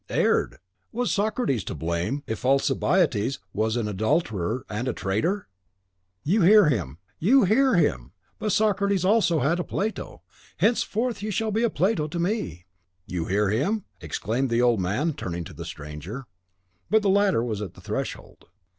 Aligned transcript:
"Erred! 0.09 0.57
Was 0.91 1.11
Socrates 1.11 1.63
to 1.65 1.75
blame 1.75 2.23
if 2.25 2.43
Alcibiades 2.43 3.37
was 3.53 3.75
an 3.77 3.87
adulterer 3.87 4.65
and 4.67 4.87
a 4.87 4.93
traitor?" 4.93 5.47
"You 6.23 6.41
hear 6.41 6.69
him, 6.69 6.97
you 7.19 7.43
hear 7.43 7.75
him! 7.75 8.11
But 8.39 8.51
Socrates 8.51 9.03
had 9.03 9.09
also 9.09 9.41
a 9.41 9.63
Plato; 9.63 10.23
henceforth 10.57 11.21
you 11.21 11.29
shall 11.29 11.51
be 11.51 11.61
a 11.61 11.69
Plato 11.69 12.07
to 12.07 12.17
me. 12.17 12.65
You 13.05 13.25
hear 13.25 13.51
him?" 13.51 13.85
exclaimed 13.99 14.49
the 14.49 14.59
old 14.63 14.79
man, 14.81 15.13
turning 15.13 15.43
to 15.43 15.53
the 15.53 15.65
stranger. 15.65 16.25
But 16.89 17.03
the 17.03 17.09
latter 17.09 17.43
was 17.43 17.61
at 17.61 17.75
the 17.75 17.81
threshold. 17.81 18.45